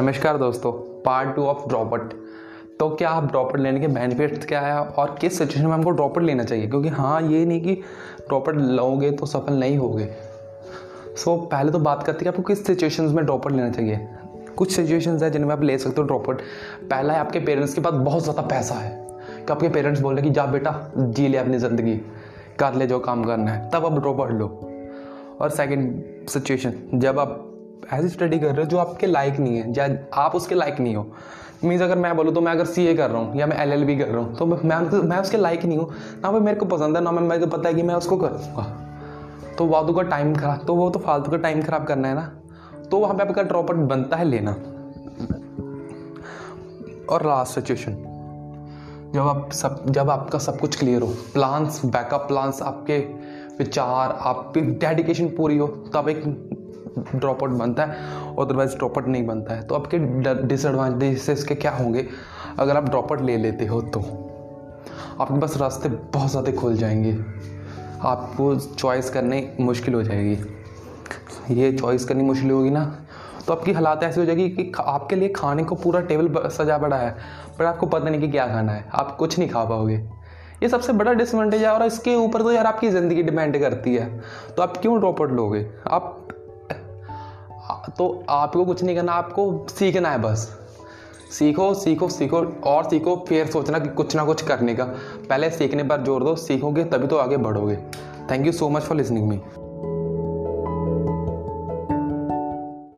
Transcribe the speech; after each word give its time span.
नमस्कार 0.00 0.36
दोस्तों 0.38 0.70
part 1.04 1.34
two 1.36 1.42
of 1.42 1.66
ड्रॉपट 1.68 2.12
तो 2.80 2.88
क्या 2.90 3.10
आप 3.10 3.24
ड्रॉपट 3.30 3.60
लेने 3.60 3.80
के 3.80 3.86
बेनिफिट्स 3.86 4.46
क्या 4.46 4.60
है 4.60 4.80
और 4.80 5.16
किस 5.20 5.38
सिचुएशन 5.38 5.66
में 5.66 5.72
हमको 5.72 5.90
ड्रॉपट 5.90 6.22
लेना 6.22 6.44
चाहिए? 6.44 6.66
क्योंकि 6.66 6.88
हाँ 6.88 7.20
ये 7.22 7.44
नहीं 7.46 7.60
कि 7.60 7.74
ड्रॉपट 8.28 8.56
लोगे 8.56 9.10
तो 9.10 9.26
सफल 9.26 9.52
नहीं 9.52 9.78
होगे। 9.78 10.04
सो 10.04 11.36
so, 11.36 11.50
पहले 11.50 11.72
तो 11.72 11.78
बात 11.78 12.02
करते 12.02 12.10
हैं 12.10 12.22
कि 12.22 12.28
आपको 12.28 12.42
किस 12.42 12.66
सिचुएशंस 12.66 13.12
में 13.12 13.24
ड्रॉपट 13.24 13.52
लेना 13.52 13.70
चाहिए। 13.70 14.08
कुछ 14.56 14.76
सिचुएशंस 14.76 15.22
है 15.22 15.30
जिनमें 15.30 15.52
आप 15.52 15.62
ले 15.62 15.78
सकते 15.78 16.00
हो 16.00 16.06
ड्रॉपट 16.06 16.42
पहला 16.90 17.14
है 17.14 17.20
आपके 17.20 17.40
पेरेंट्स 17.40 17.74
के 17.74 17.80
पास 17.80 17.94
बहुत 17.94 18.22
ज़्यादा 18.22 18.42
पैसा 18.42 18.74
है। 18.74 18.96
कि 19.46 19.52
आपके 19.52 19.68
पेरेंट्स 19.68 20.00
बोल 20.00 20.14
रहे 20.14 20.24
कि 20.24 20.30
जा 20.30 20.46
बेटा 20.46 20.90
जी 20.96 21.28
ले 21.28 21.38
अपनी 21.38 21.58
ज़िंदगी। 21.58 21.96
कर 22.60 22.74
ले 22.74 22.86
जो 22.86 22.98
काम 22.98 23.24
करना 23.24 23.50
है। 23.50 23.70
तब 23.70 23.86
आप 23.86 24.00
ड्रॉपट 24.00 24.30
लो। 24.30 24.48
और 25.40 25.50
सेकेंड 25.50 26.02
सिचुएशन 26.28 26.82
जब 26.94 27.18
आप 27.18 27.44
ऐसी 27.92 28.08
स्टडी 28.08 28.38
कर 28.38 28.46
रहे 28.46 28.64
हो, 28.64 28.64
जो 28.64 28.78
आपके 28.78 29.06
लायक 29.06 29.38
नहीं 29.40 29.56
है, 29.56 29.72
या 29.72 29.88
आप 30.22 30.34
उसके 30.34 30.54
लायक 30.54 30.80
नहीं 30.80 30.94
हो। 30.96 31.06
मीन्स 31.64 31.82
अगर 31.82 31.98
मैं 31.98 32.14
बोलूँ 32.16 32.34
तो 32.34 32.40
मैं 32.40 32.52
अगर 32.52 32.64
सी 32.66 32.86
ए 32.86 32.94
कर 32.94 33.10
रहा 33.10 33.20
हूँ, 33.20 33.36
या 33.36 33.46
मैं 33.46 33.56
एल 33.58 33.72
एल 33.72 33.84
बी 33.84 33.96
कर 33.96 34.08
रहा 34.08 34.22
हूँ 34.22 34.36
तो 34.36 34.46
मैं 34.46 35.02
मैं 35.02 35.18
उसके 35.18 35.36
लायक 35.36 35.64
नहीं 35.64 35.78
हूँ। 35.78 35.90
ना 36.22 36.28
वो 36.28 36.40
मेरे 36.40 36.58
को 36.58 36.66
पसंद 36.66 36.96
है, 36.96 37.02
ना 37.02 37.10
मैं, 37.10 37.22
मेरे 37.22 37.40
को 37.40 37.56
पता 37.56 37.68
है 37.68 37.74
कि 37.74 37.82
मैं 37.82 37.94
उसको 37.94 38.16
करूँगा 38.16 39.54
तो 39.58 39.66
वादू 39.66 39.92
का 39.92 40.02
टाइम 40.04 40.34
खराब 40.34 40.64
तो 40.66 40.74
वो 40.74 40.90
तो 40.90 40.98
फालतू 40.98 41.30
का 41.30 41.36
टाइम 41.36 41.62
खराब 41.62 41.86
करना 41.86 42.08
है 42.08 42.14
ना। 42.14 42.30
तो 42.90 42.98
वहाँ 42.98 43.14
पे 43.14 43.22
आपका 43.22 43.42
ड्रॉपआउट 43.42 43.88
बनता 43.88 44.16
है 44.16 44.24
लेना। 44.24 44.52
और 47.06 47.26
लास्ट 47.26 47.54
सिचुएशन 47.54 47.92
जब 49.14 49.20
आप 49.20 49.50
सब, 49.52 49.84
जब 49.88 50.10
आपका 50.10 50.38
सब 50.38 50.58
कुछ 50.60 50.78
क्लियर 50.78 51.02
हो 51.02 51.08
प्लान्स 51.32 51.84
बैकअप 51.86 52.26
प्लान्स 52.28 52.62
आपके 52.62 52.98
विचार, 53.58 54.18
आपकी 54.20 54.60
डेडिकेशन 54.60 55.28
पूरी 55.28 55.56
हो, 55.58 55.66
तब 55.94 56.08
एक 56.08 56.22
ड्रॉप 57.14 57.42
आउट 57.42 57.50
बनता 57.52 57.84
है 57.84 58.36
अदरवाइज़ 58.40 58.76
ड्रॉप 58.76 58.98
आउट 58.98 59.08
नहीं 59.08 59.26
बनता 59.26 59.54
है। 59.54 59.66
तो 59.66 59.74
आपके 59.74 59.98
डिसएडवांटेजेस 60.46 61.44
के 61.44 61.54
क्या 61.54 61.70
होंगे? 61.72 62.06
अगर 62.58 62.76
आप 62.76 62.88
ड्रॉप 62.88 63.12
आउट 63.12 63.20
ले 63.20 63.36
लेते 63.36 63.66
हो 63.66 63.80
तो 63.82 64.00
आपके 65.20 65.40
पास 65.40 65.56
रास्ते 65.56 65.88
बहुत 65.88 66.30
ज़्यादा 66.30 66.52
खुल 66.52 66.76
जाएँगे। 66.76 67.16
आपको 68.00 68.54
चॉइस 68.56 69.10
करने 69.10 69.50
मुश्किल 69.60 69.94
हो 69.94 70.02
जाएगी। 70.02 71.54
ये 71.54 71.72
चॉइस 71.72 72.04
करनी 72.04 72.24
मुश्किल 72.24 72.50
होगी 72.50 72.70
ना। 72.70 72.84
तो 73.46 73.52
आपकी 73.52 73.72
हालात 73.72 74.02
ऐसी 74.02 74.20
हो 74.20 74.26
जाएगी 74.26 74.48
कि 74.48 74.72
आपके 74.78 75.16
लिए 75.16 75.28
खाने 75.28 75.64
को 75.64 75.74
पूरा 75.74 76.00
टेबल 76.00 76.48
सजा 76.50 76.78
पड़ा 76.78 76.96
है, 76.96 77.10
पर 77.58 77.64
आपको 77.64 77.86
पता 77.86 78.10
नहीं 78.10 78.20
कि 78.20 78.28
क्या 78.28 78.46
खाना 78.46 78.72
है। 78.72 78.84
आप 78.92 79.16
कुछ 79.16 79.38
नहीं 79.38 79.48
खा 79.48 79.64
पाओगे। 79.64 79.96
ये 80.62 80.68
सबसे 80.68 80.92
बड़ा 80.92 81.12
डिसएडवांटेज 81.12 81.62
है 81.62 81.68
और 81.68 81.82
इसके 81.82 82.14
ऊपर 82.16 82.42
तो 82.42 82.52
यार 82.52 82.66
आपकी 82.66 82.90
ज़िंदगी 82.90 83.22
डिपेंड 83.22 83.58
करती 83.60 83.94
है। 83.94 84.08
तो 84.56 84.62
आप 84.62 84.76
क्यों 84.76 84.98
ड्रॉप 84.98 85.20
आउट 85.20 85.32
लोगे? 85.32 85.66
आप 85.86 86.28
तो 87.88 88.24
आपको 88.28 88.64
कुछ 88.64 88.82
नहीं 88.82 88.96
करना, 88.96 89.12
आपको 89.12 89.66
सीखना 89.70 90.10
है 90.10 90.18
बस। 90.18 90.48
सीखो 91.30 91.72
सीखो 91.74 92.08
सीखो 92.08 92.38
और 92.66 92.88
सीखो, 92.90 93.16
फिर 93.28 93.46
सोचना 93.46 93.78
कि 93.78 93.88
कुछ 93.88 94.16
ना 94.16 94.24
कुछ 94.24 94.42
करने 94.42 94.74
का। 94.74 94.84
पहले 95.28 95.50
सीखने 95.50 95.82
पर 95.82 96.04
ज़ोर 96.04 96.24
दो, 96.24 96.34
सीखोगे 96.36 96.84
तभी 96.84 97.06
तो 97.06 97.16
आगे 97.16 97.36
बढ़ोगे। 97.36 97.76
Thank 98.30 98.46
you 98.46 98.52
so 98.52 98.68
much 98.68 98.82
for 98.82 98.96
listening 98.96 99.28
me 99.28 99.40